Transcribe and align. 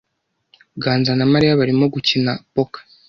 Ganza 0.83 1.11
na 1.15 1.25
Mariya 1.31 1.59
barimo 1.59 1.85
gukina 1.93 2.31
poker. 2.53 2.81